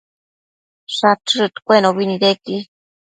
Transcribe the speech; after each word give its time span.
Shachëshëdcuenobi 0.95 2.03
nidequi 2.09 2.55